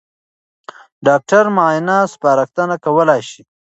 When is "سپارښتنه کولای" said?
2.13-3.21